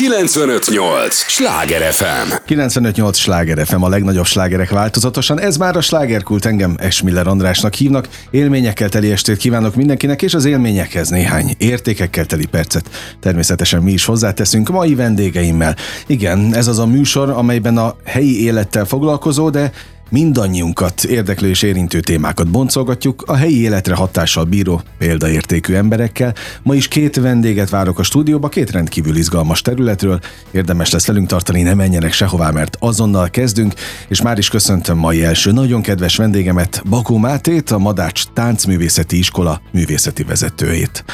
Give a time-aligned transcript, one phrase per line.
[0.00, 1.14] 958!
[1.14, 2.32] Sláger FM!
[2.46, 3.18] 958!
[3.18, 5.40] Sláger FM, a legnagyobb slágerek változatosan.
[5.40, 8.08] Ez már a slágerkult, engem Esmiller Andrásnak hívnak.
[8.30, 12.90] Élményekkel teli estét kívánok mindenkinek, és az élményekhez néhány értékekkel teli percet.
[13.20, 15.76] Természetesen mi is hozzáteszünk mai vendégeimmel.
[16.06, 19.72] Igen, ez az a műsor, amelyben a helyi élettel foglalkozó, de
[20.10, 26.34] mindannyiunkat érdeklő és érintő témákat boncolgatjuk a helyi életre hatással bíró példaértékű emberekkel.
[26.62, 30.20] Ma is két vendéget várok a stúdióba, két rendkívül izgalmas területről.
[30.50, 33.74] Érdemes lesz velünk tartani, ne menjenek sehová, mert azonnal kezdünk,
[34.08, 39.60] és már is köszöntöm mai első nagyon kedves vendégemet, Bakó Mátét, a Madács Táncművészeti Iskola
[39.72, 41.04] művészeti vezetőjét.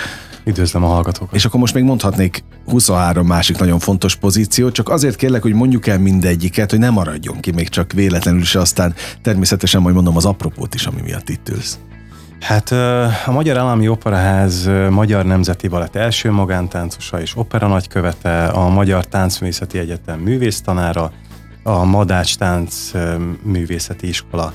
[0.49, 1.35] Üdvözlöm a hallgatókat.
[1.35, 5.87] És akkor most még mondhatnék 23 másik nagyon fontos pozíció, csak azért kérlek, hogy mondjuk
[5.87, 10.25] el mindegyiket, hogy ne maradjon ki, még csak véletlenül is, aztán természetesen majd mondom az
[10.25, 11.79] apropót is, ami miatt itt ülsz.
[12.41, 12.73] Hát
[13.27, 19.79] a Magyar Állami Operaház Magyar Nemzeti Balett első magántáncosa és opera nagykövete, a Magyar Táncművészeti
[19.79, 21.13] Egyetem művésztanára,
[21.63, 22.91] a Madács Tánc
[23.43, 24.53] Művészeti Iskola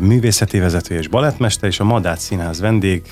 [0.00, 3.02] művészeti vezető és balettmester, és a Madách Színház vendég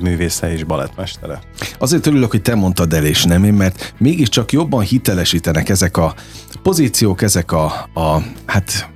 [0.00, 1.40] művésze és balettmestere.
[1.78, 6.14] Azért örülök, hogy te mondtad el, és nem én, mert mégiscsak jobban hitelesítenek ezek a
[6.62, 8.90] pozíciók, ezek a, a hát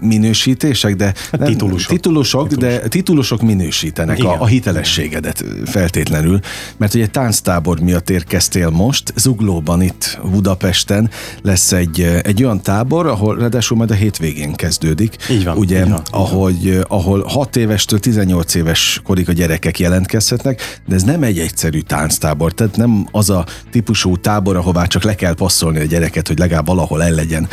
[0.00, 1.90] minősítések, de hát nem, titulusok.
[1.90, 6.40] Titulusok, titulusok, de titulusok minősítenek a, a hitelességedet feltétlenül,
[6.76, 11.10] mert ugye tánctábor miatt érkeztél most, Zuglóban itt Budapesten
[11.42, 15.16] lesz egy, egy olyan tábor, ahol ráadásul majd a hétvégén kezdődik.
[15.30, 15.56] Így van.
[15.56, 16.84] Ugye, így van, ahogy, így van.
[16.88, 22.52] ahol 6 évestől 18 éves korig a gyerekek jelentkezhetnek, de ez nem egy egyszerű tánctábor,
[22.52, 26.66] tehát nem az a típusú tábor, ahová csak le kell passzolni a gyereket, hogy legalább
[26.66, 27.48] valahol el legyen.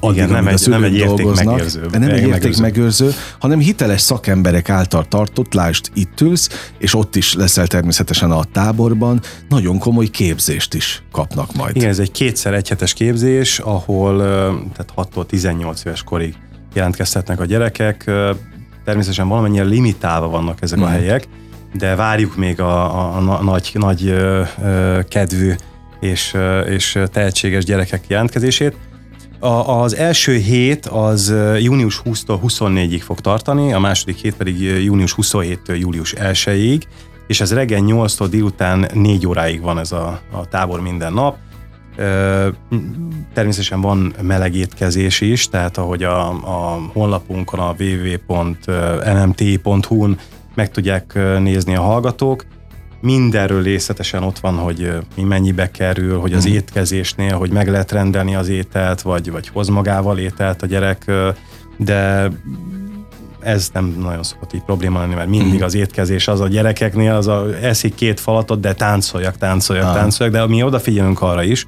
[0.00, 4.68] Addig, Igen, nem egy, nem egy dolgoznak, megőrző, nem egy értékmegőrző, megőrző, hanem hiteles szakemberek
[4.68, 10.74] által tartott, lásd, itt ülsz, és ott is leszel természetesen a táborban, nagyon komoly képzést
[10.74, 11.76] is kapnak majd.
[11.76, 14.16] Igen, ez egy kétszer egyhetes képzés, ahol
[14.76, 16.34] tehát 6-tól 18 éves korig
[16.74, 18.10] jelentkezhetnek a gyerekek,
[18.84, 20.82] természetesen valamennyire limitálva vannak ezek mm.
[20.82, 20.94] a mhm.
[20.94, 21.28] helyek,
[21.74, 25.54] de várjuk még a, a, a nagy, nagy ö, ö, kedvű
[26.00, 28.76] és, és tehetséges gyerekek jelentkezését.
[29.40, 35.14] A, az első hét az június 20-tól 24-ig fog tartani, a második hét pedig június
[35.16, 36.82] 27-től július 1-ig,
[37.26, 41.36] és ez reggel 8-tól délután 4 óráig van ez a, a tábor minden nap.
[43.34, 48.58] Természetesen van meleg étkezés is, tehát ahogy a, a honlapunkon, a www.nmt.hu-n
[50.54, 52.44] meg tudják nézni a hallgatók,
[53.00, 56.52] mindenről részletesen ott van, hogy mi mennyibe kerül, hogy az mm.
[56.52, 61.10] étkezésnél, hogy meg lehet rendelni az ételt, vagy, vagy hoz magával ételt a gyerek,
[61.76, 62.30] de
[63.40, 65.64] ez nem nagyon szokott így probléma lenni, mert mindig mm.
[65.64, 69.94] az étkezés az a gyerekeknél, az a eszik két falatot, de táncoljak, táncoljak, ah.
[69.94, 71.66] táncoljak, de mi odafigyelünk arra is,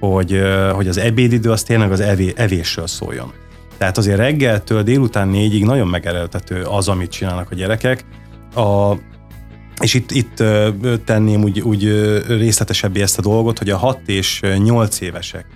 [0.00, 3.32] hogy, hogy az ebédidő az tényleg az evé, evésről szóljon.
[3.78, 8.04] Tehát azért reggeltől délután négyig nagyon megerőltető az, amit csinálnak a gyerekek.
[8.54, 8.92] A,
[9.80, 10.42] és itt, itt
[11.04, 11.84] tenném úgy, úgy
[12.26, 15.46] részletesebbé ezt a dolgot, hogy a 6 és 8 évesek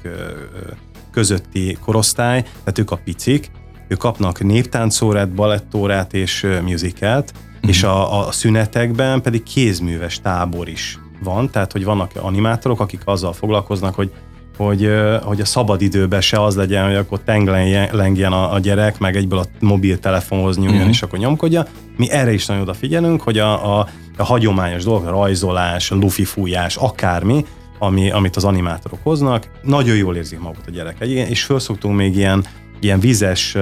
[1.10, 3.50] közötti korosztály, tehát ők a picik,
[3.88, 7.32] ők kapnak néptáncórát, balettórát és musicalt,
[7.66, 7.68] mm.
[7.68, 13.32] és a, a szünetekben pedig kézműves tábor is van, tehát hogy vannak animátorok, akik azzal
[13.32, 14.12] foglalkoznak, hogy
[14.56, 14.90] hogy,
[15.22, 19.44] hogy a szabadidőben se az legyen, hogy akkor tenglengjen a, a gyerek, meg egyből a
[19.60, 20.90] mobiltelefonhoz nyúljon, uh-huh.
[20.90, 21.66] és akkor nyomkodja.
[21.96, 26.24] Mi erre is nagyon odafigyelünk, hogy a, a, a hagyományos dolgok, a rajzolás, a lufi
[26.24, 27.44] fújás, akármi,
[27.78, 31.08] ami, amit az animátorok hoznak, nagyon jól érzik magukat a gyerekek.
[31.08, 32.44] És felszoktunk még ilyen,
[32.80, 33.56] ilyen vizes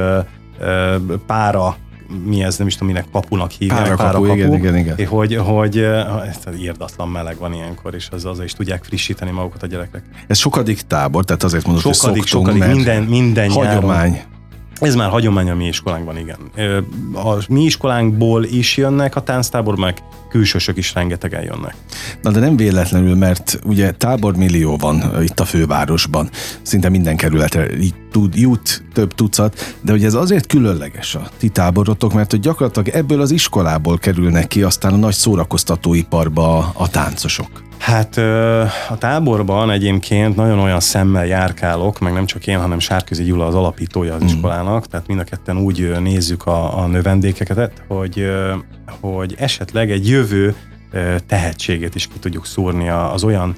[1.27, 1.77] pára
[2.25, 3.83] mi ez, nem is tudom, minek kapunak hívják.
[3.83, 5.07] Pára, pára kapu, igen, igen, igen.
[5.07, 9.67] Hogy, hogy ez írdatlan meleg van ilyenkor, és az, az is tudják frissíteni magukat a
[9.67, 10.03] gyerekek.
[10.27, 14.11] Ez sokadik tábor, tehát azért mondod, sokadik, hogy szoktunk, sokadik, minden, minden hagyomány.
[14.11, 14.39] Nyáron.
[14.81, 16.39] Ez már hagyomány a mi iskolánkban, igen.
[17.15, 21.75] A mi iskolánkból is jönnek a tánctábor, meg külsősök is rengetegen jönnek.
[22.23, 26.31] Na de nem véletlenül, mert ugye tábor millió van itt a fővárosban,
[26.63, 31.49] szinte minden kerületre így tud, jut több tucat, de ugye ez azért különleges a ti
[31.49, 37.70] táborotok, mert hogy gyakorlatilag ebből az iskolából kerülnek ki aztán a nagy szórakoztatóiparba a táncosok.
[37.81, 38.17] Hát
[38.89, 43.55] a táborban egyébként nagyon olyan szemmel járkálok, meg nem csak én, hanem Sárközi Gyula az
[43.55, 44.27] alapítója az mm.
[44.27, 48.31] iskolának, tehát mind a ketten úgy nézzük a, a növendékeket, hogy,
[49.01, 50.55] hogy esetleg egy jövő
[51.27, 53.55] tehetséget is ki tudjuk szúrni az olyan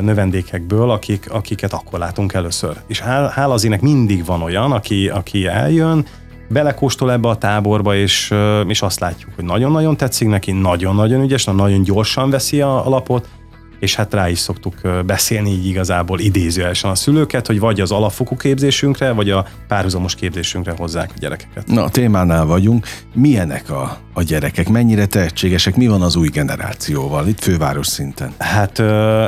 [0.00, 2.76] növendékekből, akik, akiket akkor látunk először.
[2.86, 6.06] És hál, hál az ének mindig van olyan, aki, aki eljön,
[6.48, 8.34] belekóstol ebbe a táborba, és,
[8.66, 13.28] és azt látjuk, hogy nagyon-nagyon tetszik neki, nagyon-nagyon ügyes, nagyon gyorsan veszi a, a lapot,
[13.80, 14.74] és hát rá is szoktuk
[15.06, 20.74] beszélni így igazából idézőesen a szülőket, hogy vagy az alapfokú képzésünkre, vagy a párhuzamos képzésünkre
[20.76, 21.66] hozzák a gyerekeket.
[21.66, 22.86] Na, a témánál vagyunk.
[23.14, 24.68] Milyenek a, a gyerekek?
[24.68, 25.76] Mennyire tehetségesek?
[25.76, 28.32] Mi van az új generációval itt főváros szinten?
[28.38, 28.78] Hát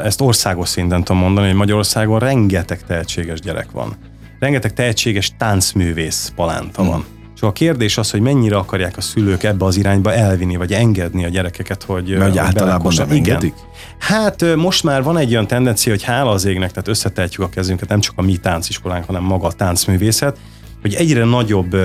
[0.05, 3.97] ezt országos szinten tudom mondani, hogy Magyarországon rengeteg tehetséges gyerek van.
[4.39, 7.05] Rengeteg tehetséges táncművész palánta van.
[7.05, 10.73] Hmm és a kérdés az, hogy mennyire akarják a szülők ebbe az irányba elvinni, vagy
[10.73, 12.17] engedni a gyerekeket, hogy...
[12.19, 13.55] Mert általában nem engedik?
[13.55, 13.69] Igen.
[13.99, 17.89] Hát most már van egy olyan tendencia, hogy hála az égnek, tehát összetehetjük a kezünket,
[17.89, 20.39] nem csak a mi tánciskolánk, hanem maga a táncművészet,
[20.81, 21.77] hogy egyre nagyobb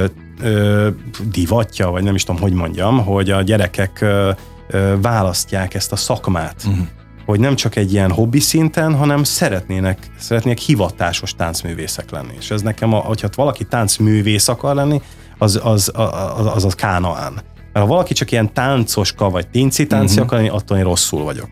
[0.41, 0.87] ö,
[1.31, 4.31] divatja, vagy nem is tudom, hogy mondjam, hogy a gyerekek ö,
[4.69, 6.63] ö, választják ezt a szakmát.
[6.67, 6.87] Uh-huh
[7.27, 12.33] hogy nem csak egy ilyen hobbi szinten, hanem szeretnének, szeretnének hivatásos táncművészek lenni.
[12.39, 15.01] És ez nekem, a, hogyha valaki táncművész akar lenni,
[15.37, 17.33] az az, az, az, az Kánaán.
[17.73, 20.25] Mert ha valaki csak ilyen táncoska vagy tinci tánci uh-huh.
[20.25, 21.49] akar lenni, attól én rosszul vagyok.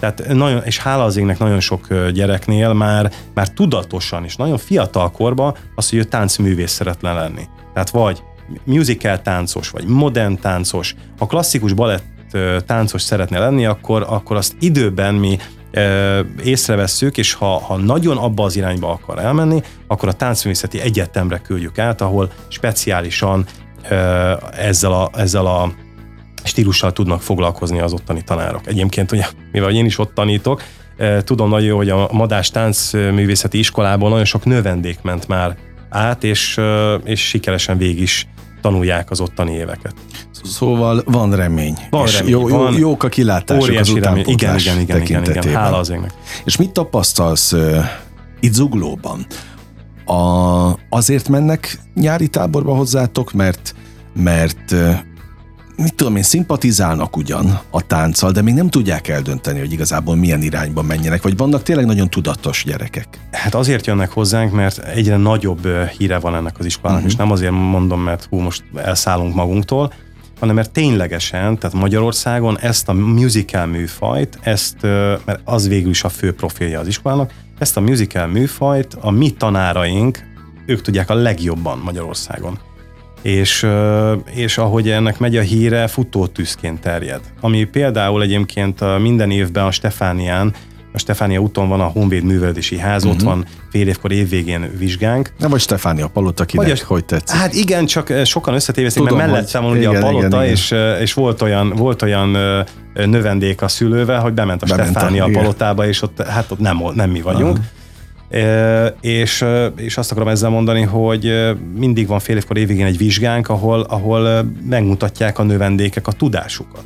[0.00, 5.10] Tehát nagyon, és hála az égnek nagyon sok gyereknél már, már tudatosan és nagyon fiatal
[5.10, 7.42] korban az, hogy ő táncművész szeretne lenni.
[7.72, 8.22] Tehát vagy
[8.64, 10.94] musical táncos, vagy modern táncos.
[11.18, 12.04] Ha klasszikus balett
[12.66, 15.38] táncos szeretne lenni, akkor, akkor azt időben mi
[16.44, 21.78] észrevesszük, és ha, ha nagyon abba az irányba akar elmenni, akkor a táncművészeti egyetemre küldjük
[21.78, 23.46] át, ahol speciálisan
[24.56, 25.72] ezzel a, ezzel a
[26.44, 28.66] stílussal tudnak foglalkozni az ottani tanárok.
[28.66, 30.62] Egyébként, ugye, mivel én is ott tanítok,
[31.24, 35.56] tudom nagyon jó, hogy a Madás Táncművészeti Iskolából nagyon sok növendék ment már
[35.88, 36.60] át, és,
[37.04, 38.28] és sikeresen végig is
[38.60, 39.94] tanulják az ottani éveket.
[40.44, 41.74] Szóval van remény.
[41.90, 42.32] Van és remény.
[42.32, 45.90] Jó, jó, van jók a kilátások az utánpótlás igen, igen, igen, igen, igen, hála az
[45.90, 46.12] égnek.
[46.44, 47.84] És mit tapasztalsz uh,
[48.40, 49.26] itt Zuglóban?
[50.04, 53.74] A, azért mennek nyári táborba hozzátok, mert
[54.12, 54.74] mert
[55.76, 60.42] mit tudom én, szimpatizálnak ugyan a tánccal, de még nem tudják eldönteni, hogy igazából milyen
[60.42, 63.18] irányba menjenek, vagy vannak tényleg nagyon tudatos gyerekek?
[63.32, 65.68] Hát azért jönnek hozzánk, mert egyre nagyobb
[65.98, 67.12] híre van ennek az iskolának, uh-huh.
[67.12, 69.92] és nem azért mondom, mert hú, most elszállunk magunktól,
[70.38, 74.82] hanem mert ténylegesen, tehát Magyarországon ezt a musical műfajt, ezt,
[75.24, 79.30] mert az végül is a fő profilja az iskolának, ezt a musical műfajt a mi
[79.30, 80.18] tanáraink,
[80.66, 82.58] ők tudják a legjobban Magyarországon
[83.22, 83.66] és,
[84.34, 87.20] és ahogy ennek megy a híre, futótűzként terjed.
[87.40, 90.54] Ami például egyébként minden évben a Stefánián
[90.92, 93.18] a Stefánia úton van a Honvéd Művelődési Ház, uh-huh.
[93.18, 93.34] ott mhm.
[93.34, 95.32] van fél évkor évvégén vizsgánk.
[95.38, 97.38] Nem vagy Stefánia Palota, kinek vagy hogy tetszik?
[97.38, 100.44] Hát igen, csak sokan összetévesztik, mert mellettem van ugye a Palota, igen, igen.
[100.44, 102.36] És, és volt olyan, volt olyan
[102.94, 106.82] növendék a szülővel, hogy bement a bement Stefánia a, Palotába, és ott, hát ott nem,
[106.94, 107.50] nem mi vagyunk.
[107.50, 107.66] Uh-huh
[109.00, 109.44] és,
[109.76, 114.44] és azt akarom ezzel mondani, hogy mindig van fél évkor évigén egy vizsgánk, ahol, ahol
[114.68, 116.84] megmutatják a növendékek a tudásukat.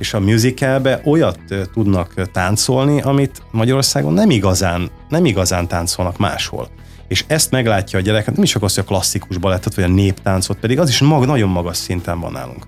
[0.00, 1.38] És a musicalbe olyat
[1.72, 6.68] tudnak táncolni, amit Magyarországon nem igazán, nem igazán táncolnak máshol.
[7.08, 10.58] És ezt meglátja a gyerek, nem is az, hogy a klasszikus balettet, vagy a néptáncot,
[10.58, 12.64] pedig az is mag, nagyon magas szinten van nálunk.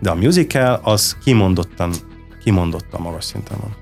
[0.00, 1.92] De a musical az kimondottan,
[2.44, 3.81] kimondottan magas szinten van.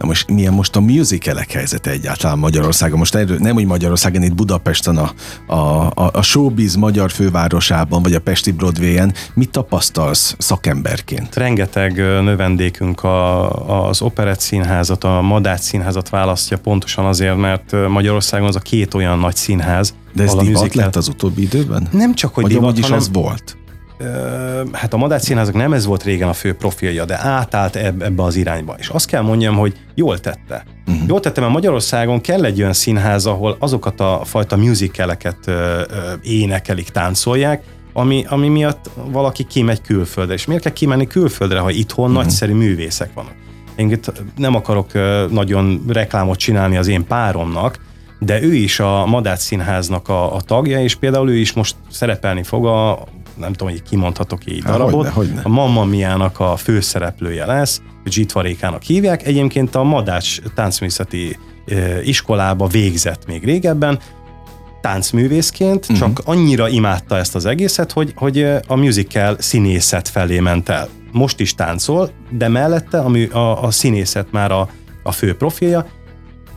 [0.00, 2.98] Na most milyen most a musicalek helyzete egyáltalán Magyarországon?
[2.98, 5.12] Most erről, nem úgy Magyarországon, itt Budapesten a,
[5.46, 9.14] a, a, a showbiz magyar fővárosában, vagy a Pesti Broadway-en.
[9.34, 11.34] Mit tapasztalsz szakemberként?
[11.34, 18.56] Rengeteg növendékünk a, az Operett Színházat, a Madács Színházat választja pontosan azért, mert Magyarországon az
[18.56, 21.88] a két olyan nagy színház, de ez divat lett az utóbbi időben?
[21.90, 22.98] Nem csak, hogy Vagy divat, hanem...
[22.98, 23.56] az volt?
[24.72, 28.36] Hát a Madács Színházak nem ez volt régen a fő profilja, de átállt ebbe az
[28.36, 28.74] irányba.
[28.78, 30.64] És azt kell mondjam, hogy jól tette.
[30.86, 31.08] Uh-huh.
[31.08, 35.50] Jól tette, mert Magyarországon kell egy olyan színház, ahol azokat a fajta musicaleket
[36.22, 40.34] énekelik, táncolják, ami, ami miatt valaki kimegy külföldre.
[40.34, 42.22] És miért kell kimenni külföldre, ha itthon uh-huh.
[42.22, 43.34] nagyszerű művészek vannak?
[43.76, 44.92] Én itt nem akarok
[45.30, 47.78] nagyon reklámot csinálni az én páromnak,
[48.18, 52.42] de ő is a Madács Színháznak a, a tagja, és például ő is most szerepelni
[52.42, 53.04] fog a
[53.40, 54.92] nem tudom, hogy kimondhatok így darabot.
[54.92, 55.40] Hogyne, hogyne.
[55.44, 59.26] A Mamma Miának a főszereplője lesz, Zsitvarékának hívják.
[59.26, 61.38] Egyébként a Madács táncművészeti
[62.04, 63.98] iskolába végzett még régebben,
[64.80, 65.98] táncművészként, uh-huh.
[65.98, 70.88] csak annyira imádta ezt az egészet, hogy, hogy a musical színészet felé ment el.
[71.12, 74.68] Most is táncol, de mellette a, a, a színészet már a,
[75.02, 75.86] a fő profilja,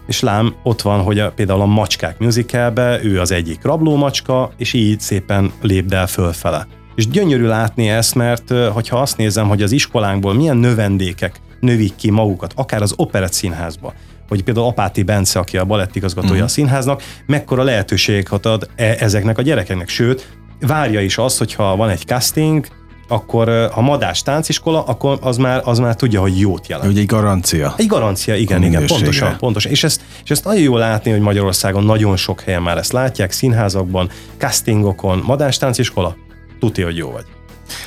[0.08, 4.74] és lám ott van, hogy a, például a Macskák musicalbe ő az egyik rablómacska, és
[4.74, 6.68] így szépen lépd el fölfele.
[6.96, 12.10] És gyönyörű látni ezt, mert hogyha azt nézem, hogy az iskolánkból milyen növendékek növik ki
[12.10, 13.94] magukat, akár az operett színházba,
[14.28, 16.48] hogy például Apáti Bence, aki a balettigazgatója uh-huh.
[16.48, 19.90] a színháznak, mekkora lehetőséget ad e- ezeknek a gyerekeknek.
[19.90, 22.68] Sőt, várja is azt, hogyha van egy casting,
[23.08, 26.92] akkor ha madás tánciskola, akkor az már, az már tudja, hogy jót jelent.
[26.92, 27.74] Ugye egy garancia.
[27.78, 29.72] Egy garancia, igen, igen, pontosan, pontosan.
[29.72, 33.32] És ezt, és ezt nagyon jó látni, hogy Magyarországon nagyon sok helyen már ezt látják,
[33.32, 36.16] színházakban, castingokon, madás tánciskola,
[36.60, 37.26] tudja, hogy jó vagy.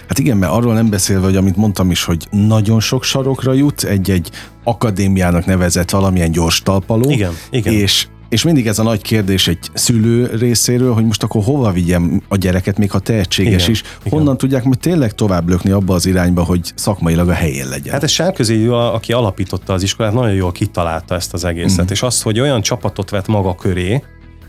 [0.08, 3.82] Hát igen, mert arról nem beszélve, hogy amit mondtam is, hogy nagyon sok sarokra jut,
[3.82, 4.30] egy-egy
[4.64, 7.10] akadémiának nevezett valamilyen gyors talpaló.
[7.10, 7.72] Igen, igen.
[7.72, 12.22] És és mindig ez a nagy kérdés egy szülő részéről, hogy most akkor hova vigyem
[12.28, 14.36] a gyereket, még ha tehetséges igen, is, honnan igen.
[14.36, 17.92] tudják majd tényleg tovább lökni abba az irányba, hogy szakmailag a helyén legyen.
[17.92, 21.92] Hát ez Sárközi, aki alapította az iskolát, nagyon jól kitalálta ezt az egészet, mm.
[21.92, 24.02] és azt, hogy olyan csapatot vett maga köré,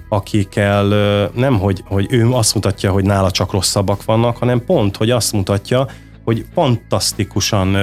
[0.10, 0.86] akikkel
[1.36, 5.34] nem, hogy, hogy ő azt mutatja, hogy nála csak rosszabbak vannak, hanem pont, hogy azt
[5.34, 5.88] mutatja,
[6.24, 7.77] hogy fantasztikusan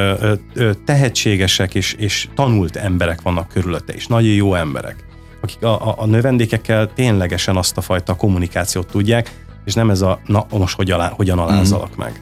[0.84, 5.04] tehetségesek és, és tanult emberek vannak körülötte, és nagyon jó emberek
[5.44, 10.20] akik a, a, a növendékekkel ténylegesen azt a fajta kommunikációt tudják, és nem ez a,
[10.26, 11.98] na most hogy alá, hogyan alázalak mm.
[11.98, 12.20] meg.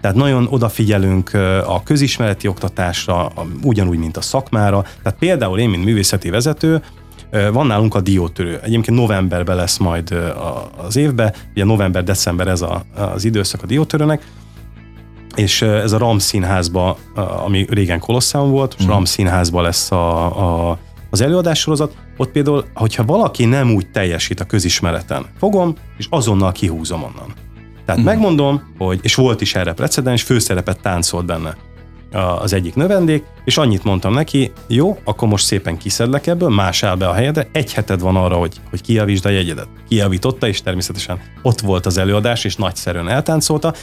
[0.00, 1.34] Tehát nagyon odafigyelünk
[1.66, 4.82] a közismereti oktatásra, ugyanúgy, mint a szakmára.
[5.02, 6.82] Tehát például én, mint művészeti vezető,
[7.52, 8.60] van nálunk a diótörő.
[8.62, 10.14] Egyébként novemberben lesz majd
[10.76, 14.22] az évben, ugye november-december ez a, az időszak a diótörőnek,
[15.34, 16.96] és ez a Ram színházba,
[17.44, 18.92] ami régen Kolosseum volt, most mm.
[18.92, 20.78] Ram színházba lesz a, a
[21.12, 27.02] az előadássorozat, ott például, hogyha valaki nem úgy teljesít a közismereten, fogom, és azonnal kihúzom
[27.02, 27.32] onnan.
[27.84, 28.04] Tehát mm.
[28.04, 31.56] megmondom, hogy, és volt is erre precedens, főszerepet táncolt benne
[32.38, 36.96] az egyik növendék, és annyit mondtam neki, jó, akkor most szépen kiszedlek ebből, más áll
[36.96, 39.68] be a helyedre, egy heted van arra, hogy, hogy kijavítsd a jegyedet.
[39.88, 43.74] Kijavította, és természetesen ott volt az előadás, és nagyszerűen eltáncolta,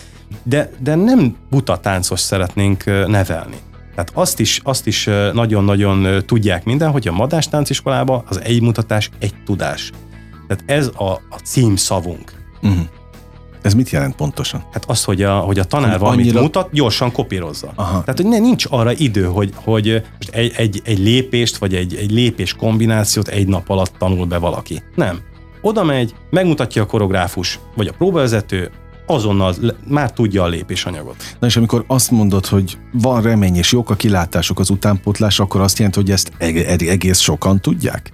[0.43, 3.57] de, de nem buta táncos szeretnénk nevelni.
[3.99, 9.09] Tehát azt is, azt is nagyon-nagyon tudják minden, hogy a madás tánciskolában az egy mutatás,
[9.19, 9.91] egy tudás.
[10.47, 12.33] Tehát ez a, a címszavunk.
[12.61, 12.79] Uh-huh.
[13.61, 14.63] Ez mit jelent pontosan?
[14.71, 16.41] Hát az, hogy a, hogy a tanár hogy valamit annyira...
[16.41, 17.71] mutat, gyorsan kopírozza.
[17.75, 17.99] Aha.
[18.03, 21.95] Tehát, hogy ne, nincs arra idő, hogy, hogy most egy, egy, egy lépést, vagy egy,
[21.95, 24.83] egy lépés kombinációt egy nap alatt tanul be valaki.
[24.95, 25.19] Nem.
[25.61, 28.71] Oda megy, megmutatja a koreográfus, vagy a próbavezető,
[29.09, 29.55] azonnal
[29.87, 31.15] már tudja a lépésanyagot.
[31.39, 35.61] Na és amikor azt mondod, hogy van remény és jók a kilátások az utánpótlás, akkor
[35.61, 38.11] azt jelenti, hogy ezt egész sokan tudják?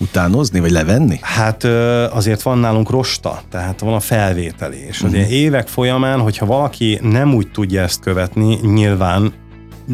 [0.00, 1.18] utánozni, vagy levenni?
[1.22, 1.64] Hát
[2.12, 5.38] azért van nálunk rosta, tehát van a felvételi, és azért uh-huh.
[5.38, 9.32] évek folyamán, hogyha valaki nem úgy tudja ezt követni, nyilván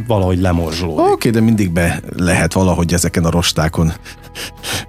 [0.06, 1.04] valahogy lemorzsolódik.
[1.04, 3.92] Oké, okay, de mindig be lehet valahogy ezeken a rostákon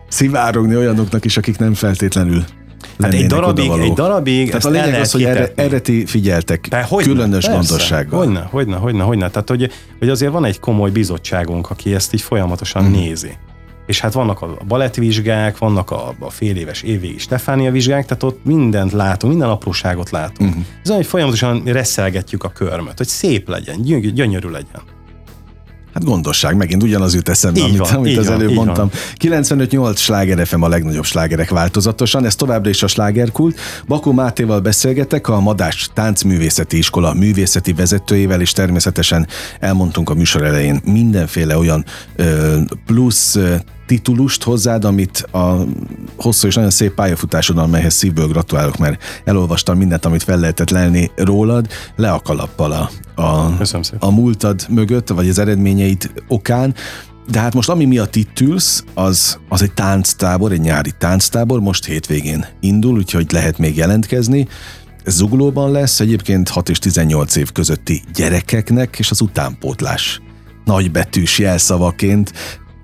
[0.07, 2.43] szivárogni olyanoknak is, akik nem feltétlenül
[2.99, 6.81] Hát egy darabig, egy darabig Tehát a lényeg az, hogy erre, erre ti figyeltek Te,
[6.81, 8.19] hogyne, különös persze, gondossággal.
[8.19, 9.29] Hogyne, hogyne, hogyne, hogyne.
[9.29, 12.91] Tehát, hogy, hogy azért van egy komoly bizottságunk, aki ezt így folyamatosan mm.
[12.91, 13.31] nézi.
[13.85, 18.39] És hát vannak a balettvizsgák, vannak a, a fél éves évvégi Stefánia vizsgák, tehát ott
[18.45, 20.49] mindent látunk, minden apróságot látunk.
[20.49, 20.65] Uh-huh.
[20.81, 23.81] Ez olyan, hogy folyamatosan reszelgetjük a körmöt, hogy szép legyen,
[24.13, 24.81] gyönyörű legyen.
[25.95, 28.89] Hát gondosság, megint ugyanaz jut eszembe, így amit, van, amit az van, előbb mondtam.
[29.19, 33.59] 95-8 sláger FM a legnagyobb slágerek változatosan, ez továbbra is a slágerkult.
[33.87, 39.27] Bakó Mátéval beszélgetek, a Madás Táncművészeti Iskola művészeti vezetőjével, és természetesen
[39.59, 41.85] elmondtunk a műsor elején mindenféle olyan
[42.15, 43.37] ö, plusz
[43.85, 45.65] titulust hozzád, amit a
[46.15, 51.11] hosszú és nagyon szép pályafutásodon, amelyhez szívből gratulálok, mert elolvastam mindent, amit fel lehetett lelni
[51.15, 52.89] rólad, le a kalappal a,
[53.21, 53.57] a,
[53.99, 56.75] a múltad mögött, vagy az eredményeit okán,
[57.29, 61.85] de hát most ami miatt itt ülsz, az, az egy tánctábor, egy nyári tánctábor, most
[61.85, 64.47] hétvégén indul, úgyhogy lehet még jelentkezni.
[65.03, 70.21] Ez zuglóban lesz, egyébként 6 és 18 év közötti gyerekeknek, és az utánpótlás.
[70.65, 72.31] Nagybetűs jelszavaként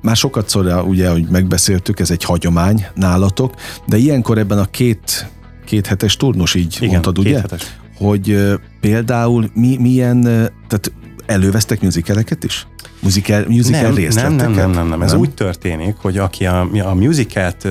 [0.01, 3.53] már sokat szóra, ugye, hogy megbeszéltük, ez egy hagyomány nálatok,
[3.87, 5.29] de ilyenkor ebben a két,
[5.65, 7.39] két hetes turnus, így Igen, mondtad, ugye?
[7.39, 7.75] Hetes.
[7.97, 8.37] Hogy
[8.81, 10.21] például mi, milyen,
[10.67, 10.91] tehát
[11.25, 12.67] elővesztek musicaleket is?
[13.01, 15.19] Musical, musical nem, részt nem, nem, nem, nem, nem, Ez nem?
[15.19, 17.67] úgy történik, hogy aki a, a musicalt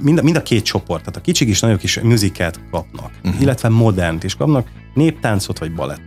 [0.00, 3.40] mind, mind a két csoport, tehát a kicsik is, nagyok is musicalt kapnak, uh-huh.
[3.40, 6.02] illetve modernt is kapnak, néptáncot vagy balett.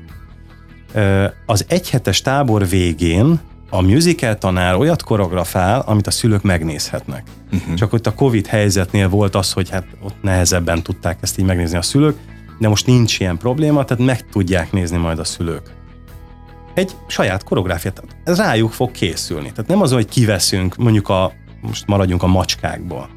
[1.45, 7.23] Az egyhetes tábor végén a musical tanár olyat koreografál, amit a szülők megnézhetnek.
[7.53, 7.73] Uh-huh.
[7.73, 11.77] Csak ott a Covid helyzetnél volt az, hogy hát ott nehezebben tudták ezt így megnézni
[11.77, 12.17] a szülők,
[12.59, 15.75] de most nincs ilyen probléma, tehát meg tudják nézni majd a szülők.
[16.73, 19.51] Egy saját koreográfiát, ez rájuk fog készülni.
[19.51, 21.31] Tehát nem az, hogy kiveszünk, mondjuk a,
[21.61, 23.09] most maradjunk a macskákból,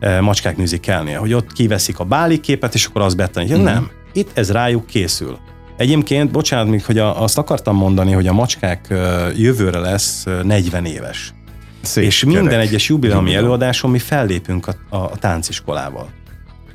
[0.00, 3.56] e, macskák musicalnél, hogy ott kiveszik a báli képet, és akkor az betanítja.
[3.56, 3.72] Uh-huh.
[3.72, 3.90] Nem.
[4.12, 5.38] Itt ez rájuk készül.
[5.76, 8.94] Egyébként, bocsánat, még hogy a, azt akartam mondani, hogy a macskák
[9.36, 11.34] jövőre lesz 40 éves.
[11.80, 12.40] Szép és gyerek.
[12.40, 16.08] minden egyes jubileumi előadáson mi fellépünk a, a, a tánciskolával.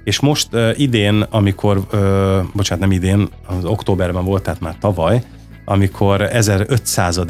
[0.04, 5.24] És most uh, idén, amikor, uh, bocsánat, nem idén, az októberben volt, tehát már tavaly,
[5.66, 7.22] amikor 1500.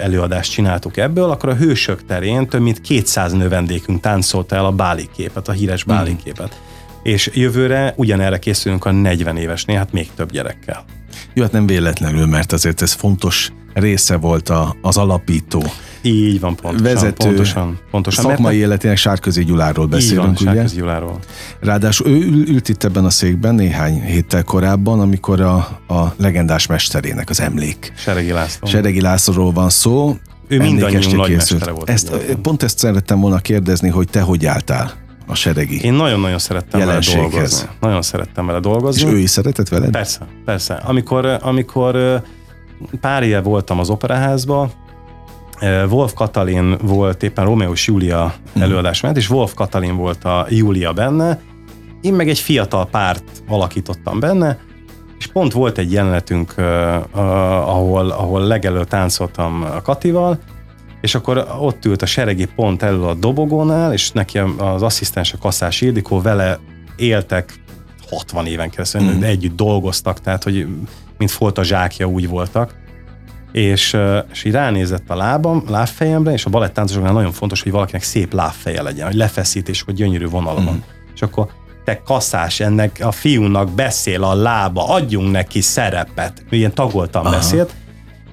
[0.00, 5.08] előadást csináltuk ebből, akkor a Hősök terén több mint 200 növendékünk táncolta el a Báli
[5.16, 6.44] képet, a híres Báli hmm.
[7.02, 10.84] És jövőre ugyanerre készülünk a 40 évesnél, hát még több gyerekkel.
[11.34, 15.64] Jó, hát nem véletlenül, mert azért ez fontos része volt a, az alapító.
[16.02, 16.94] Így van, pontosan.
[16.94, 18.66] Vezető, pontosan, pontosan szakmai mert...
[18.66, 20.44] életének Sárközi Gyuláról beszélünk, van, ugye?
[20.44, 21.18] Sárközi Gyuláról.
[21.60, 25.56] Ráadásul ő ült itt ebben a székben néhány héttel korábban, amikor a,
[25.88, 27.92] a legendás mesterének az emlék.
[27.96, 28.68] Seregi László.
[28.68, 30.16] Seregi Lászlóról van szó.
[30.48, 31.90] Ő mindannyiunk nagy mestere volt.
[31.90, 32.10] Ezt,
[32.42, 36.98] pont ezt szerettem volna kérdezni, hogy te hogy álltál a seregi Én nagyon-nagyon szerettem vele
[37.14, 37.68] dolgozni.
[37.80, 39.08] Nagyon szerettem vele dolgozni.
[39.08, 39.90] És ő is szeretett veled?
[39.90, 40.74] Persze, persze.
[40.74, 42.22] Amikor, amikor
[43.00, 44.70] pár éve voltam az operaházba,
[45.88, 48.62] Wolf Katalin volt éppen Romeo és Júlia mhm.
[48.62, 51.40] előadás ment, és Wolf Katalin volt a Júlia benne,
[52.00, 54.58] én meg egy fiatal párt alakítottam benne,
[55.18, 56.54] és pont volt egy jelenetünk,
[57.12, 60.38] ahol, ahol legelőtt táncoltam a Katival,
[61.00, 65.38] és akkor ott ült a seregi pont elő a dobogónál, és neki az asszisztens a
[65.38, 66.58] kasszás Ildikó vele
[66.96, 67.54] éltek
[68.10, 69.22] 60 éven keresztül, mm.
[69.22, 70.66] együtt dolgoztak, tehát hogy
[71.18, 72.74] mint volt a zsákja, úgy voltak.
[73.52, 73.96] És,
[74.32, 78.82] és így ránézett a lábam, lábfejemre, és a balettáncosoknál nagyon fontos, hogy valakinek szép lábfeje
[78.82, 80.74] legyen, hogy lefeszít, és hogy gyönyörű vonala van.
[80.74, 80.80] Mm.
[81.14, 81.48] És akkor
[81.84, 86.44] te kaszás, ennek a fiúnak beszél a lába, adjunk neki szerepet.
[86.50, 87.34] Ilyen tagoltam Aha.
[87.34, 87.74] beszélt,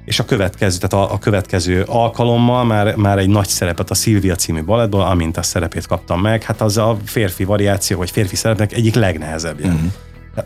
[0.06, 4.36] és a következő, tehát a, a következő alkalommal már, már egy nagy szerepet a Szilvia
[4.36, 8.74] című balettból, amint a szerepét kaptam meg, hát az a férfi variáció, vagy férfi szerepnek
[8.74, 9.68] egyik legnehezebbje.
[9.68, 9.92] Uh-huh.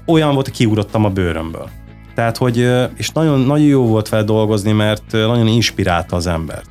[0.05, 1.69] Olyan volt, hogy kiugrottam a bőrömből.
[2.15, 6.69] Tehát, hogy, és nagyon, nagyon jó volt vele dolgozni, mert nagyon inspirálta az embert.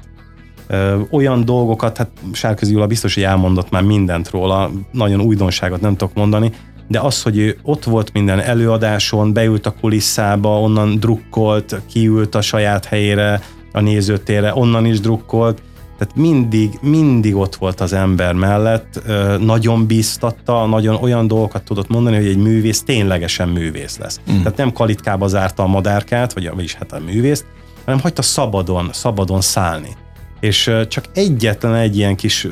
[1.10, 6.14] Olyan dolgokat, hát Sárközi Jula biztos, hogy elmondott már mindent róla, nagyon újdonságot nem tudok
[6.14, 6.52] mondani,
[6.88, 12.40] de az, hogy ő ott volt minden előadáson, beült a kulisszába, onnan drukkolt, kiült a
[12.40, 13.40] saját helyére,
[13.72, 15.62] a nézőtérre, onnan is drukkolt,
[15.98, 19.02] tehát mindig, mindig ott volt az ember mellett,
[19.40, 24.20] nagyon bíztatta, nagyon olyan dolgokat tudott mondani, hogy egy művész ténylegesen művész lesz.
[24.30, 24.36] Mm.
[24.36, 27.46] Tehát nem kalitkába zárta a madárkát, vagy, vagyis hát a művészt,
[27.84, 29.96] hanem hagyta szabadon, szabadon szállni.
[30.40, 32.46] És csak egyetlen egy ilyen kis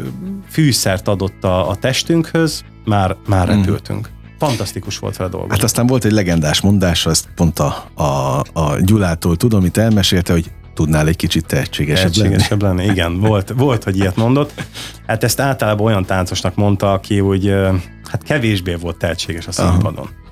[0.51, 3.51] fűszert adott a, a testünkhöz, már, már mm.
[3.51, 4.09] repültünk.
[4.39, 5.55] Fantasztikus volt vele dolgozni.
[5.55, 10.33] Hát aztán volt egy legendás mondás, ezt pont a, a, a Gyulától tudom, amit elmesélte,
[10.33, 12.77] hogy tudnál egy kicsit tehetségesebb, tehetségesebb lenni.
[12.77, 12.91] lenni.
[12.91, 14.53] Igen, volt, volt, hogy ilyet mondott.
[15.07, 17.55] Hát ezt általában olyan táncosnak mondta, aki úgy
[18.11, 20.05] hát kevésbé volt tehetséges a színpadon.
[20.05, 20.25] Aha.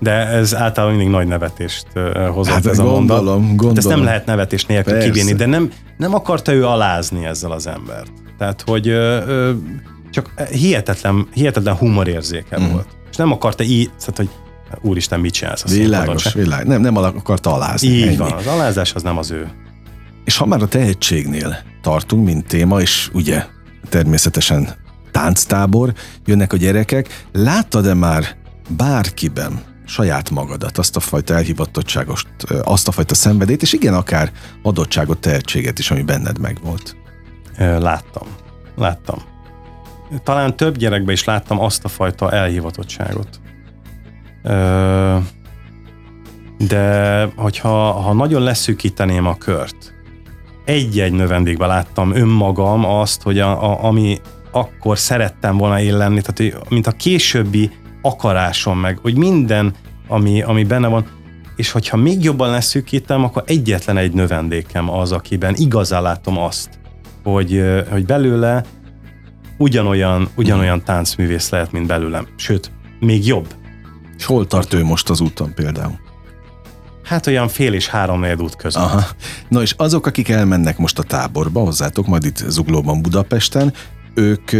[0.00, 1.86] De ez általában mindig nagy nevetést
[2.32, 3.46] hozott hát ez a gondolom, mondat.
[3.46, 3.68] Gondolom.
[3.68, 5.10] Hát ezt nem lehet nevetés nélkül Persze.
[5.10, 8.12] kivinni, de nem, nem akarta ő alázni ezzel az embert.
[8.38, 9.52] Tehát, hogy ö, ö,
[10.10, 12.70] csak hihetetlen, hihetetlen humorérzéke mm.
[12.70, 12.86] volt.
[13.18, 14.28] Nem akarta így, tehát, hogy
[14.80, 16.66] úristen, mit csinálsz a Világos, világos.
[16.66, 17.88] Nem, nem akarta alázni.
[17.88, 18.16] Így ennyi.
[18.16, 19.50] van, az alázás az nem az ő
[20.28, 23.44] és ha már a tehetségnél tartunk, mint téma, és ugye
[23.88, 24.74] természetesen
[25.10, 25.92] tánctábor,
[26.24, 28.36] jönnek a gyerekek, láttad-e már
[28.68, 32.26] bárkiben saját magadat, azt a fajta elhivatottságost,
[32.62, 36.96] azt a fajta szenvedét, és igen, akár adottságot, tehetséget is, ami benned megvolt?
[37.58, 38.26] Láttam.
[38.76, 39.18] Láttam.
[40.22, 43.40] Talán több gyerekben is láttam azt a fajta elhivatottságot.
[46.68, 49.94] De hogyha ha nagyon leszűkíteném a kört,
[50.64, 56.68] egy-egy növendékben láttam önmagam azt, hogy a, a, ami akkor szerettem volna én lenni, tehát
[56.68, 57.70] mint a későbbi
[58.02, 59.74] akarásom meg, hogy minden,
[60.08, 61.06] ami, ami benne van,
[61.56, 66.68] és hogyha még jobban leszűkítem, akkor egyetlen egy növendékem az, akiben igazán látom azt,
[67.22, 68.64] hogy, hogy belőle
[69.58, 72.26] ugyanolyan, ugyanolyan táncművész lehet, mint belőlem.
[72.36, 73.54] Sőt, még jobb.
[74.16, 75.98] És hol tart ő most az úton például?
[77.04, 78.82] Hát olyan fél és három út között.
[78.82, 79.04] Aha.
[79.48, 83.72] Na és azok, akik elmennek most a táborba, hozzátok majd itt Zuglóban, Budapesten,
[84.14, 84.50] ők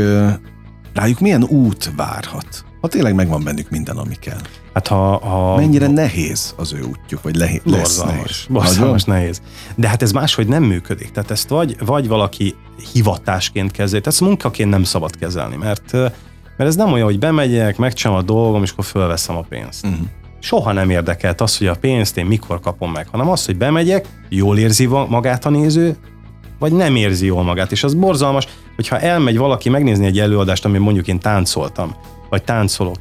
[0.95, 2.65] rájuk milyen út várhat?
[2.81, 4.41] Ha tényleg megvan bennük minden, ami kell.
[4.79, 8.47] Hát ha, ha Mennyire nehéz az ő útjuk, vagy lehi, lesz nehéz?
[8.49, 9.43] Borzalmas nehéz.
[9.75, 11.11] De hát ez máshogy nem működik.
[11.11, 12.55] Tehát ezt vagy, vagy valaki
[12.93, 16.13] hivatásként kezeli, ezt munkaként nem szabad kezelni, mert, mert
[16.59, 19.87] ez nem olyan, hogy bemegyek, megcsinálom a dolgom, és akkor fölveszem a pénzt.
[19.87, 20.07] Uh-huh
[20.41, 24.07] soha nem érdekelt az, hogy a pénzt én mikor kapom meg, hanem az, hogy bemegyek,
[24.29, 25.97] jól érzi magát a néző,
[26.59, 27.73] vagy nem érzi jól magát.
[27.73, 31.95] És az borzalmas, hogyha elmegy valaki megnézni egy előadást, ami mondjuk én táncoltam,
[32.31, 32.97] vagy táncolok,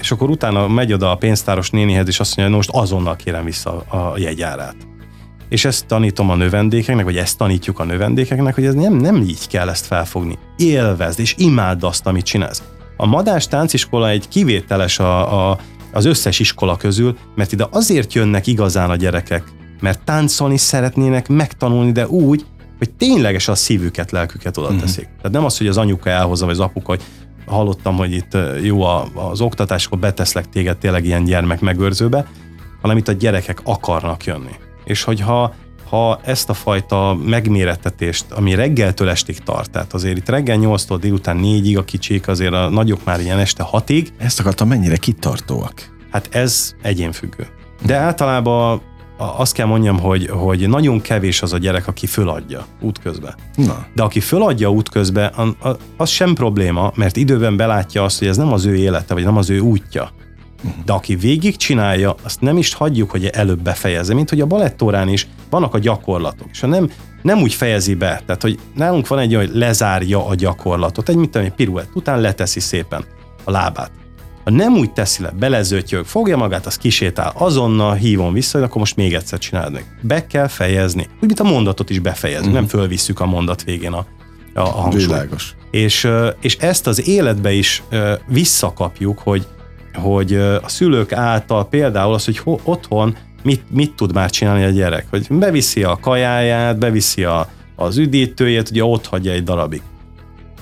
[0.00, 3.44] és akkor utána megy oda a pénztáros nénihez, és azt mondja, hogy most azonnal kérem
[3.44, 4.76] vissza a jegyárát.
[5.48, 9.48] És ezt tanítom a növendékeknek, vagy ezt tanítjuk a növendékeknek, hogy ez nem, nem így
[9.48, 10.38] kell ezt felfogni.
[10.56, 12.62] Élvezd, és imádd azt, amit csinálsz.
[12.96, 15.58] A Madás tánciskola egy kivételes a, a,
[15.92, 19.44] az összes iskola közül, mert ide azért jönnek igazán a gyerekek,
[19.80, 22.44] mert táncolni szeretnének megtanulni, de úgy,
[22.78, 25.04] hogy tényleges a szívüket, lelküket oda teszik.
[25.04, 25.16] Uh-huh.
[25.16, 27.02] Tehát nem az, hogy az anyuka elhozza, vagy az apuka, hogy
[27.46, 28.82] hallottam, hogy itt jó
[29.14, 32.26] az oktatás, akkor beteszlek téged tényleg ilyen gyermek megőrzőbe,
[32.80, 34.54] hanem itt a gyerekek akarnak jönni.
[34.84, 35.54] És hogyha
[35.88, 41.40] ha ezt a fajta megmérettetést, ami reggeltől estig tart, tehát azért itt reggel 8-tól délután
[41.42, 44.08] 4-ig a kicsik, azért a nagyok már ilyen este 6-ig.
[44.16, 45.96] Ezt akartam, mennyire kitartóak?
[46.10, 47.46] Hát ez egyénfüggő.
[47.82, 48.80] De általában
[49.16, 53.34] azt kell mondjam, hogy, hogy nagyon kevés az a gyerek, aki föladja útközben.
[53.54, 53.86] Na.
[53.94, 55.56] De aki föladja útközben,
[55.96, 59.36] az sem probléma, mert időben belátja azt, hogy ez nem az ő élete, vagy nem
[59.36, 60.10] az ő útja.
[60.84, 65.08] De aki végig csinálja, azt nem is hagyjuk, hogy előbb befejezze, mint hogy a balettórán
[65.08, 66.90] is vannak a gyakorlatok, és ha nem,
[67.22, 71.14] nem úgy fejezi be, tehát hogy nálunk van egy olyan, hogy lezárja a gyakorlatot, egy
[71.14, 73.04] tudom, egy piruett után leteszi szépen
[73.44, 73.90] a lábát.
[74.44, 78.78] Ha nem úgy teszi le, belezőtjök, fogja magát, az kisétál, azonnal hívom vissza, hogy akkor
[78.78, 79.98] most még egyszer csináld meg.
[80.00, 81.06] Be kell fejezni.
[81.14, 82.60] Úgy, mint a mondatot is befejezni, uh-huh.
[82.60, 84.06] nem fölvisszük a mondat végén a,
[84.54, 85.06] a, a hangsúlyt.
[85.06, 85.54] Világos.
[85.70, 86.08] És,
[86.40, 87.82] és ezt az életbe is
[88.26, 89.46] visszakapjuk, hogy
[89.94, 95.06] hogy a szülők által például az, hogy otthon mit, mit tud már csinálni a gyerek,
[95.10, 99.82] hogy beviszi a kajáját, beviszi a, az üdítőjét, ugye ott hagyja egy darabig.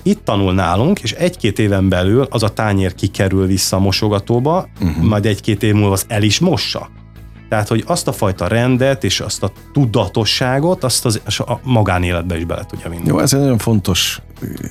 [0.02, 5.04] Itt tanul nálunk, és egy-két éven belül az a tányér kikerül vissza a mosogatóba, uh-huh.
[5.04, 6.90] majd egy-két év múlva az el is mossa.
[7.48, 12.44] Tehát, hogy azt a fajta rendet és azt a tudatosságot, azt az, a magánéletbe is
[12.44, 13.02] bele tudja vinni.
[13.06, 14.20] Jó, ez egy nagyon fontos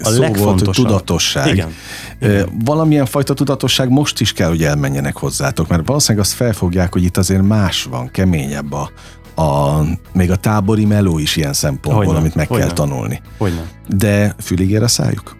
[0.04, 1.48] a szó volt, hogy tudatosság.
[1.48, 1.74] Igen.
[2.22, 2.50] Igen.
[2.66, 7.18] Valamilyen fajta tudatosság most is kell, hogy elmenjenek hozzátok, mert valószínűleg azt felfogják, hogy itt
[7.18, 8.92] azért más van, keményebb a,
[9.36, 9.82] a,
[10.14, 12.20] még a tábori meló is ilyen szempontból, Hogyne.
[12.20, 12.66] amit meg Hogyne.
[12.66, 13.22] kell tanulni.
[13.38, 13.62] Hogyne.
[13.88, 15.36] De fülig ér a szájuk?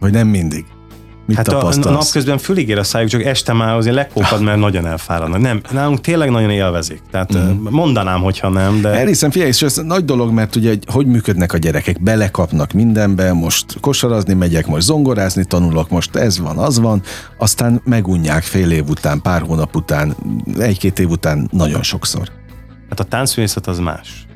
[0.00, 0.64] Vagy nem mindig?
[1.26, 4.86] Mit hát a, a napközben fülig a szájuk, csak este már azért lekópad, mert nagyon
[4.86, 5.40] elfáradnak.
[5.40, 7.00] Nem, nálunk tényleg nagyon élvezik.
[7.10, 7.66] Tehát mm.
[7.70, 8.88] mondanám, hogyha nem, de...
[8.88, 13.80] Elhiszem, figyelj, és ez nagy dolog, mert ugye hogy működnek a gyerekek, belekapnak mindenbe, most
[13.80, 17.02] kosarazni megyek, most zongorázni tanulok, most ez van, az van,
[17.38, 20.16] aztán megunják fél év után, pár hónap után,
[20.58, 22.30] egy-két év után nagyon sokszor.
[22.88, 24.26] Hát a táncművészet az más.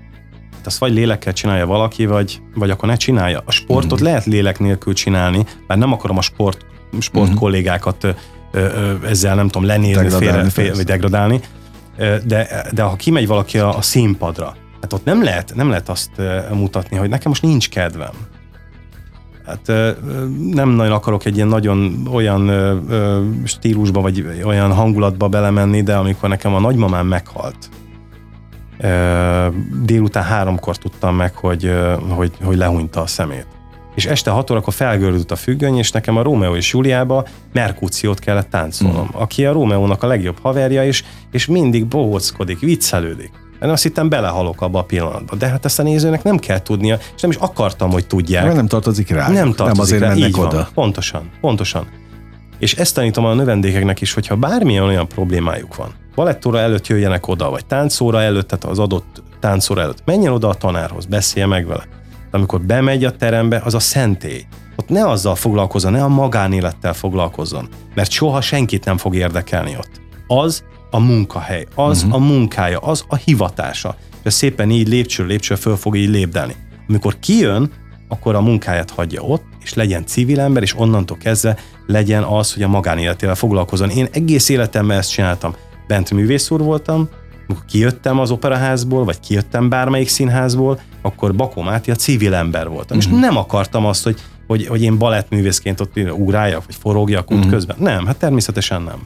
[0.56, 3.42] Hát azt vagy lélekkel csinálja valaki, vagy, vagy akkor ne csinálja.
[3.44, 4.04] A sportot mm.
[4.04, 6.66] lehet lélek nélkül csinálni, mert nem akarom a sport
[6.98, 8.14] sportkollégákat
[9.06, 11.40] ezzel nem tudom lenézni, félre, félre, vagy degradálni,
[12.24, 16.10] de, de ha kimegy valaki a, a színpadra, hát ott nem lehet, nem lehet azt
[16.52, 18.12] mutatni, hogy nekem most nincs kedvem.
[19.46, 19.66] Hát
[20.50, 22.50] nem nagyon akarok egy ilyen nagyon olyan
[23.44, 27.70] stílusba, vagy olyan hangulatba belemenni, de amikor nekem a nagymamám meghalt,
[29.84, 31.72] délután háromkor tudtam meg, hogy,
[32.08, 33.46] hogy, hogy lehúnyta a szemét
[33.94, 38.50] és este 6 órakor felgördült a függöny, és nekem a Rómeó és Júliába Merkúciót kellett
[38.50, 39.20] táncolnom, mm.
[39.20, 43.30] aki a Rómeónak a legjobb haverja is, és mindig bohóckodik, viccelődik.
[43.62, 45.36] Én azt hittem belehalok abba a pillanatba.
[45.36, 48.44] De hát ezt a nézőnek nem kell tudnia, és nem is akartam, hogy tudják.
[48.44, 49.28] Mert nem tartozik rá.
[49.28, 50.08] Nem tartozik nem azért rá.
[50.08, 50.56] mennek Így oda.
[50.56, 50.68] Van.
[50.74, 51.86] Pontosan, pontosan.
[52.58, 57.50] És ezt tanítom a növendékeknek is, hogyha bármilyen olyan problémájuk van, balettóra előtt jöjjenek oda,
[57.50, 61.85] vagy táncóra előtt, tehát az adott táncóra előtt, menjen oda a tanárhoz, beszélje meg vele
[62.30, 64.46] amikor bemegy a terembe, az a szentély.
[64.76, 70.00] Ott ne azzal foglalkozzon, ne a magánélettel foglalkozzon, mert soha senkit nem fog érdekelni ott.
[70.26, 72.14] Az a munkahely, az uh-huh.
[72.14, 73.96] a munkája, az a hivatása.
[74.22, 76.56] És szépen így lépcső lépcső föl fog így lépdelni.
[76.88, 77.70] Amikor kijön,
[78.09, 81.56] akkor a munkáját hagyja ott, és legyen civil ember, és onnantól kezdve
[81.87, 83.90] legyen az, hogy a magánéletével foglalkozon.
[83.90, 85.54] Én egész életemben ezt csináltam.
[85.90, 87.09] Bent művész úr voltam,
[87.48, 92.96] amikor kijöttem az operaházból, vagy kijöttem bármelyik színházból, akkor Bakó Máté a civil ember voltam.
[92.96, 93.12] Uh-huh.
[93.12, 93.20] És mhm.
[93.20, 97.44] nem akartam azt, hogy, hogy, hogy én balettművészként ott ugráljak, vagy forogjak uh-huh.
[97.44, 97.76] út közben.
[97.81, 98.98] Nem, hát természetesen nem.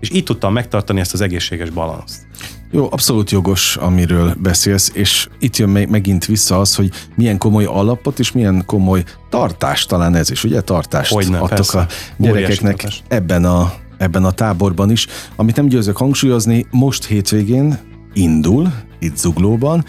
[0.00, 2.26] És így tudtam megtartani ezt az egészséges balanszt.
[2.70, 8.18] Jó, abszolút jogos, amiről beszélsz, és itt jön megint vissza az, hogy milyen komoly alapot
[8.18, 11.78] és milyen komoly tartást, talán ez is, ugye tartást Hogyne, adtok persze.
[11.78, 15.06] a gyerekeknek ebben a, ebben a táborban is.
[15.36, 17.78] Amit nem győzök hangsúlyozni, most hétvégén
[18.12, 19.84] indul, itt Zuglóban,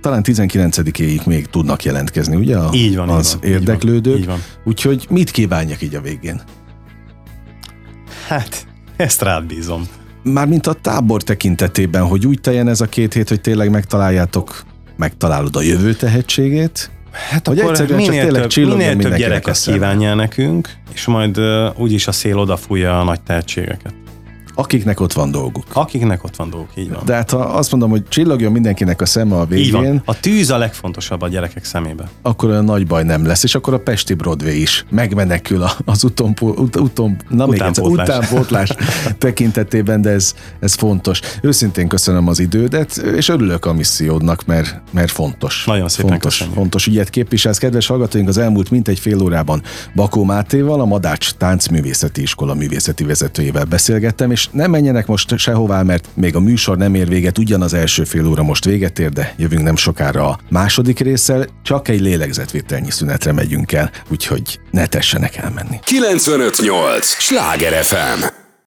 [0.00, 2.56] talán 19-éig még tudnak jelentkezni, ugye?
[2.56, 4.18] A, így van, az így van, érdeklődők.
[4.18, 4.42] Így van.
[4.64, 6.40] Úgyhogy mit kívánjak így a végén?
[8.26, 9.88] Hát, ezt rád bízom.
[10.22, 14.64] Mármint a tábor tekintetében, hogy úgy teljen ez a két hét, hogy tényleg megtaláljátok,
[14.96, 16.90] megtalálod a jövő tehetségét,
[17.30, 22.12] Hát hogy akkor minél több, minél több gyereket kívánja nekünk, és majd uh, úgyis a
[22.12, 23.94] szél odafújja a nagy tehetségeket.
[24.58, 25.64] Akiknek ott van dolguk.
[25.72, 27.02] Akiknek ott van dolguk, így van.
[27.04, 30.02] De hát ha azt mondom, hogy csillogjon mindenkinek a szeme a végén, így van.
[30.04, 32.08] A tűz a legfontosabb a gyerekek szemébe.
[32.22, 36.46] akkor olyan nagy baj nem lesz, és akkor a Pesti Broadway is megmenekül az utompo,
[36.46, 38.70] ut, utom, na még egyszer, utánpótlás
[39.18, 41.20] tekintetében, de ez, ez fontos.
[41.42, 45.64] Őszintén köszönöm az idődet, és örülök a missziódnak, mert, mert fontos.
[45.64, 46.56] Nagyon szépen fontos, köszönjük.
[46.56, 47.58] fontos ügyet képviselsz.
[47.58, 49.62] Kedves hallgatóink, az elmúlt mintegy fél órában
[49.94, 56.08] Bakó Mátéval, a Madács Táncművészeti Iskola művészeti vezetőjével beszélgettem, és nem menjenek most sehová, mert
[56.14, 59.34] még a műsor nem ér véget, ugyan az első fél óra most véget ér, de
[59.36, 65.36] jövünk nem sokára a második résszel, csak egy lélegzetvételnyi szünetre megyünk el, úgyhogy ne tessenek
[65.36, 65.78] elmenni.
[65.84, 67.06] 958!
[67.06, 68.45] Sláger FM!